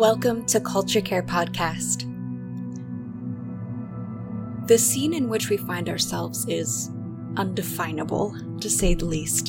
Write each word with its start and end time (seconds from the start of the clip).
Welcome 0.00 0.46
to 0.46 0.60
Culture 0.60 1.02
Care 1.02 1.22
Podcast. 1.22 2.06
The 4.66 4.78
scene 4.78 5.12
in 5.12 5.28
which 5.28 5.50
we 5.50 5.58
find 5.58 5.90
ourselves 5.90 6.46
is 6.48 6.90
undefinable, 7.36 8.34
to 8.62 8.70
say 8.70 8.94
the 8.94 9.04
least. 9.04 9.48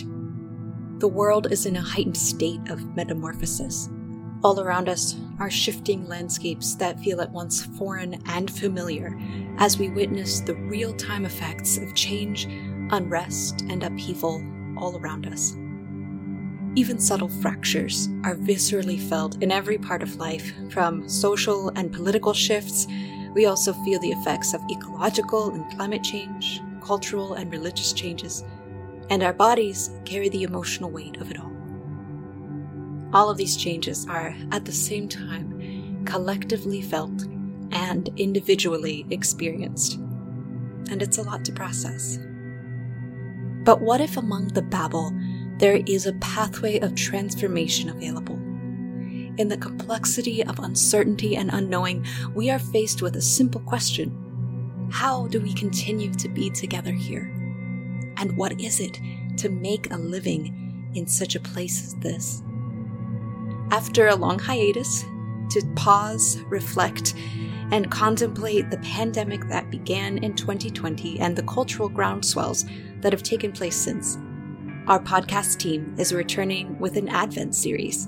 The 0.97 1.07
world 1.07 1.49
is 1.49 1.65
in 1.65 1.77
a 1.77 1.81
heightened 1.81 2.17
state 2.17 2.59
of 2.69 2.97
metamorphosis. 2.97 3.87
All 4.43 4.59
around 4.59 4.89
us 4.89 5.15
are 5.39 5.49
shifting 5.49 6.05
landscapes 6.09 6.75
that 6.75 6.99
feel 6.99 7.21
at 7.21 7.31
once 7.31 7.63
foreign 7.77 8.21
and 8.25 8.51
familiar 8.51 9.17
as 9.57 9.79
we 9.79 9.89
witness 9.89 10.41
the 10.41 10.55
real 10.55 10.93
time 10.95 11.23
effects 11.23 11.77
of 11.77 11.95
change, 11.95 12.43
unrest, 12.91 13.61
and 13.69 13.83
upheaval 13.83 14.45
all 14.77 14.97
around 14.99 15.27
us. 15.27 15.55
Even 16.75 16.99
subtle 16.99 17.27
fractures 17.27 18.07
are 18.23 18.35
viscerally 18.35 18.99
felt 18.99 19.41
in 19.43 19.51
every 19.51 19.77
part 19.77 20.01
of 20.01 20.15
life, 20.15 20.53
from 20.71 21.07
social 21.09 21.69
and 21.75 21.91
political 21.91 22.33
shifts. 22.33 22.87
We 23.33 23.45
also 23.45 23.73
feel 23.83 23.99
the 23.99 24.11
effects 24.11 24.53
of 24.53 24.61
ecological 24.71 25.53
and 25.53 25.69
climate 25.75 26.03
change, 26.03 26.61
cultural 26.81 27.33
and 27.33 27.51
religious 27.51 27.91
changes, 27.91 28.45
and 29.09 29.21
our 29.21 29.33
bodies 29.33 29.89
carry 30.05 30.29
the 30.29 30.43
emotional 30.43 30.89
weight 30.89 31.17
of 31.17 31.29
it 31.29 31.39
all. 31.39 31.51
All 33.13 33.29
of 33.29 33.37
these 33.37 33.57
changes 33.57 34.07
are, 34.07 34.33
at 34.53 34.63
the 34.63 34.71
same 34.71 35.09
time, 35.09 36.03
collectively 36.05 36.81
felt 36.81 37.25
and 37.71 38.09
individually 38.15 39.05
experienced. 39.09 39.95
And 40.89 41.01
it's 41.01 41.17
a 41.17 41.23
lot 41.23 41.43
to 41.45 41.51
process. 41.51 42.17
But 43.63 43.81
what 43.81 43.99
if 44.01 44.15
among 44.15 44.49
the 44.49 44.61
babble, 44.61 45.13
there 45.61 45.83
is 45.85 46.07
a 46.07 46.13
pathway 46.13 46.79
of 46.79 46.95
transformation 46.95 47.89
available. 47.89 48.33
In 49.37 49.47
the 49.47 49.57
complexity 49.57 50.43
of 50.43 50.57
uncertainty 50.57 51.35
and 51.35 51.51
unknowing, 51.53 52.03
we 52.33 52.49
are 52.49 52.57
faced 52.57 53.03
with 53.03 53.15
a 53.15 53.21
simple 53.21 53.61
question 53.61 54.89
How 54.91 55.27
do 55.27 55.39
we 55.39 55.53
continue 55.53 56.11
to 56.15 56.27
be 56.27 56.49
together 56.49 56.91
here? 56.91 57.31
And 58.17 58.35
what 58.35 58.59
is 58.59 58.79
it 58.79 58.99
to 59.37 59.49
make 59.49 59.93
a 59.93 59.97
living 59.97 60.91
in 60.95 61.05
such 61.05 61.35
a 61.35 61.39
place 61.39 61.85
as 61.85 61.93
this? 61.97 62.41
After 63.69 64.07
a 64.07 64.15
long 64.15 64.39
hiatus, 64.39 65.03
to 65.51 65.61
pause, 65.75 66.39
reflect, 66.47 67.13
and 67.71 67.91
contemplate 67.91 68.71
the 68.71 68.79
pandemic 68.79 69.47
that 69.49 69.69
began 69.69 70.17
in 70.23 70.33
2020 70.33 71.19
and 71.19 71.35
the 71.35 71.43
cultural 71.43 71.89
groundswells 71.89 72.67
that 73.01 73.13
have 73.13 73.21
taken 73.21 73.51
place 73.51 73.75
since 73.75 74.17
our 74.87 74.99
podcast 74.99 75.59
team 75.59 75.93
is 75.99 76.11
returning 76.11 76.77
with 76.79 76.97
an 76.97 77.07
Advent 77.07 77.55
series. 77.55 78.07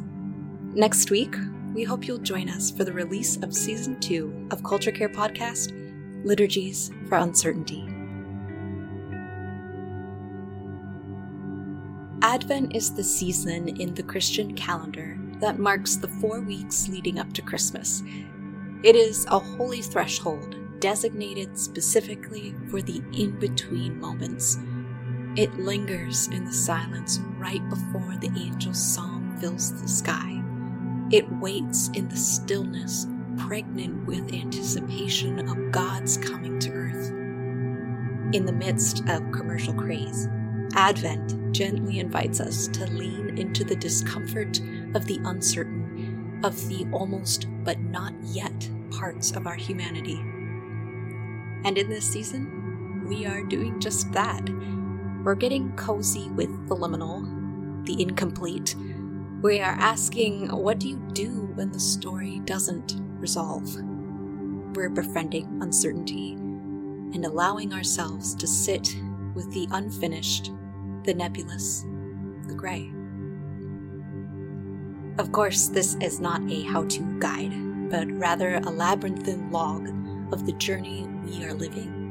Next 0.74 1.12
week, 1.12 1.36
we 1.76 1.84
hope 1.84 2.08
you'll 2.08 2.18
join 2.18 2.50
us 2.50 2.72
for 2.72 2.84
the 2.84 2.92
release 2.92 3.38
of 3.38 3.54
season 3.54 4.00
two 4.00 4.48
of 4.50 4.64
Culture 4.64 4.92
Care 4.92 5.10
Podcast 5.10 5.72
Liturgies 6.26 6.90
for 7.08 7.20
Uncertainty. 7.20 7.88
Advent 12.24 12.76
is 12.76 12.94
the 12.94 13.04
season 13.04 13.68
in 13.80 13.94
the 13.94 14.04
Christian 14.04 14.56
calendar 14.56 15.16
that 15.40 15.60
marks 15.60 15.96
the 15.98 16.08
four 16.08 16.42
weeks 16.42 16.88
leading 16.90 17.20
up 17.20 17.32
to 17.34 17.44
Christmas. 17.44 18.02
It 18.82 18.96
is 18.96 19.28
a 19.30 19.38
holy 19.38 19.84
threshold 19.84 20.56
designated 20.80 21.58
specifically 21.58 22.56
for 22.70 22.82
the 22.82 23.04
in 23.14 23.38
between 23.40 24.00
moments 24.00 24.58
it 25.36 25.58
lingers 25.58 26.28
in 26.28 26.46
the 26.46 26.54
silence 26.54 27.20
right 27.40 27.68
before 27.70 28.16
the 28.20 28.30
angel's 28.40 28.94
song 28.94 29.36
fills 29.40 29.82
the 29.82 29.88
sky. 29.88 30.44
It 31.12 31.30
waits 31.40 31.90
in 31.96 32.08
the 32.08 32.16
stillness, 32.16 33.08
pregnant 33.38 34.06
with 34.06 34.32
anticipation 34.32 35.48
of 35.50 35.72
God's 35.72 36.18
coming 36.18 36.60
to 36.60 36.72
earth. 36.72 37.10
In 38.36 38.46
the 38.46 38.54
midst 38.54 39.08
of 39.10 39.32
commercial 39.32 39.74
craze, 39.74 40.28
Advent 40.76 41.52
gently 41.52 42.00
invites 42.00 42.40
us 42.40 42.68
to 42.68 42.86
lean 42.86 43.38
into 43.38 43.64
the 43.64 43.76
discomfort 43.76 44.60
of 44.94 45.06
the 45.06 45.20
uncertain, 45.26 46.42
of 46.44 46.68
the 46.68 46.88
almost 46.92 47.48
but 47.64 47.80
not 47.80 48.14
yet 48.24 48.70
parts 48.92 49.32
of 49.32 49.48
our 49.48 49.56
humanity. 49.56 50.20
And 51.66 51.78
in 51.78 51.90
this 51.90 52.06
season, 52.06 53.06
we 53.08 53.26
are 53.26 53.44
doing 53.44 53.80
just 53.80 54.12
that 54.12 54.48
we're 55.24 55.36
getting 55.36 55.74
cozy 55.78 56.30
with 56.30 56.50
the 56.68 56.76
liminal, 56.76 57.24
the 57.86 58.02
incomplete. 58.02 58.76
We 59.42 59.62
are 59.62 59.76
asking, 59.80 60.50
what 60.50 60.80
do 60.80 60.90
you 60.90 60.98
do 61.14 61.50
when 61.56 61.72
the 61.72 61.80
story 61.80 62.42
doesn't 62.46 62.96
resolve? 63.20 63.74
We're 64.76 64.90
befriending 64.90 65.60
uncertainty 65.62 66.34
and 66.34 67.26
allowing 67.26 67.74
ourselves 67.74 68.36
to 68.36 68.48
sit 68.48 68.96
with 69.34 69.52
the 69.54 69.68
unfinished, 69.72 70.52
the 71.04 71.14
nebulous, 71.14 71.86
the 72.48 72.56
gray. 72.56 72.92
Of 75.20 75.32
course, 75.32 75.68
this 75.68 75.96
is 76.02 76.20
not 76.20 76.42
a 76.52 76.64
how 76.64 76.86
to 76.86 77.20
guide, 77.20 77.90
but 77.90 78.12
rather 78.12 78.56
a 78.56 78.70
labyrinthine 78.70 79.52
log 79.52 79.88
of 80.34 80.46
the 80.46 80.54
journey 80.54 81.08
we 81.24 81.46
are 81.46 81.54
living. 81.54 82.03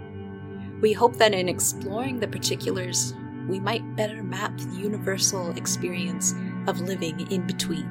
We 0.83 0.93
hope 0.93 1.15
that 1.19 1.33
in 1.33 1.49
exploring 1.49 2.19
the 2.19 2.27
particulars, 2.27 3.15
we 3.47 3.61
might 3.61 3.95
better 3.95 4.25
map 4.25 4.59
the 4.59 4.75
universal 4.75 5.51
experience 5.57 6.35
of 6.67 6.81
living 6.81 7.21
in 7.31 7.47
between. 7.47 7.89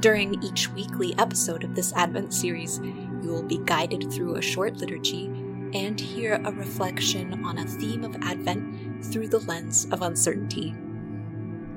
During 0.00 0.42
each 0.42 0.68
weekly 0.70 1.14
episode 1.18 1.62
of 1.62 1.76
this 1.76 1.92
Advent 1.92 2.34
series, 2.34 2.80
you 2.82 3.28
will 3.28 3.44
be 3.44 3.58
guided 3.58 4.12
through 4.12 4.34
a 4.34 4.42
short 4.42 4.78
liturgy 4.78 5.26
and 5.72 6.00
hear 6.00 6.40
a 6.44 6.50
reflection 6.50 7.44
on 7.44 7.58
a 7.58 7.64
theme 7.64 8.02
of 8.02 8.16
Advent 8.22 9.04
through 9.04 9.28
the 9.28 9.38
lens 9.38 9.86
of 9.92 10.02
uncertainty. 10.02 10.74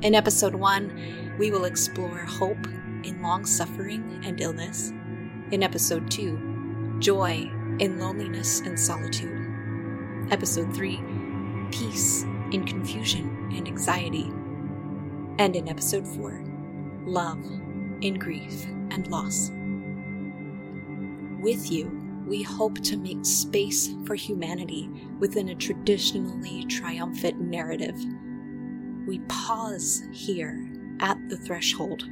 In 0.01 0.16
episode 0.16 0.56
1, 0.56 1.36
we 1.38 1.51
will 1.51 1.66
explore 1.66 2.18
hope 2.18 2.66
in 3.03 3.22
long 3.22 3.46
suffering 3.46 4.19
and 4.25 4.41
illness. 4.41 4.91
In 5.51 5.62
episode 5.62 6.09
2, 6.09 6.97
joy 6.97 7.51
in 7.78 8.00
loneliness 8.00 8.62
and 8.62 8.80
solitude. 8.80 9.49
Episode 10.32 10.72
3 10.76 11.02
Peace 11.72 12.22
in 12.52 12.64
Confusion 12.64 13.52
and 13.52 13.68
Anxiety. 13.68 14.32
And 15.40 15.56
in 15.56 15.68
Episode 15.68 16.08
4 16.08 16.44
Love 17.08 17.44
in 18.02 18.14
Grief 18.20 18.66
and 18.92 19.08
Loss. 19.08 19.50
With 21.42 21.72
you, 21.72 21.90
we 22.28 22.44
hope 22.44 22.80
to 22.82 22.96
make 22.96 23.26
space 23.26 23.90
for 24.06 24.14
humanity 24.14 24.88
within 25.18 25.50
a 25.50 25.56
traditionally 25.56 26.64
triumphant 26.66 27.42
narrative. 27.42 28.00
We 29.08 29.20
pause 29.30 30.04
here 30.12 30.70
at 31.00 31.18
the 31.30 31.38
threshold 31.38 32.08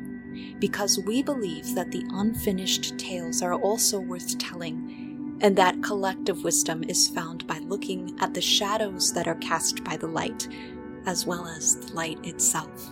because 0.57 0.97
we 1.05 1.21
believe 1.21 1.75
that 1.75 1.91
the 1.91 2.03
unfinished 2.13 2.97
tales 2.97 3.43
are 3.43 3.53
also 3.53 3.99
worth 3.99 4.39
telling 4.39 5.06
and 5.41 5.55
that 5.55 5.83
collective 5.83 6.43
wisdom 6.43 6.83
is 6.83 7.07
found 7.07 7.45
by 7.45 7.59
looking 7.59 8.15
at 8.19 8.33
the 8.33 8.41
shadows 8.41 9.13
that 9.13 9.27
are 9.27 9.35
cast 9.35 9.83
by 9.83 9.95
the 9.97 10.07
light, 10.07 10.47
as 11.05 11.25
well 11.25 11.47
as 11.47 11.75
the 11.77 11.93
light 11.93 12.17
itself. 12.25 12.91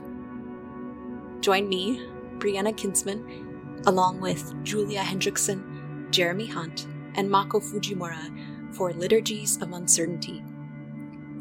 Join 1.41 1.67
me, 1.67 2.05
Brianna 2.37 2.75
Kinsman, 2.75 3.81
along 3.87 4.19
with 4.19 4.53
Julia 4.63 5.01
Hendrickson, 5.01 6.09
Jeremy 6.11 6.47
Hunt, 6.47 6.87
and 7.15 7.29
Mako 7.29 7.59
Fujimura 7.59 8.75
for 8.75 8.93
Liturgies 8.93 9.61
of 9.61 9.73
Uncertainty. 9.73 10.43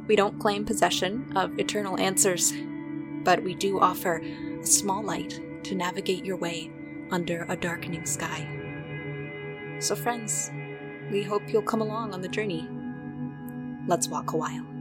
We 0.06 0.16
don't 0.16 0.38
claim 0.38 0.64
possession 0.64 1.32
of 1.36 1.58
eternal 1.58 1.98
answers, 1.98 2.52
but 3.24 3.42
we 3.42 3.54
do 3.54 3.80
offer 3.80 4.22
a 4.60 4.66
small 4.66 5.02
light 5.02 5.40
to 5.64 5.74
navigate 5.74 6.24
your 6.24 6.36
way 6.36 6.70
under 7.10 7.46
a 7.48 7.56
darkening 7.56 8.04
sky. 8.04 8.46
So, 9.80 9.96
friends, 9.96 10.50
we 11.14 11.22
hope 11.22 11.42
you'll 11.46 11.62
come 11.62 11.80
along 11.80 12.12
on 12.12 12.20
the 12.20 12.28
journey. 12.28 12.68
Let's 13.86 14.08
walk 14.08 14.32
a 14.32 14.36
while. 14.36 14.73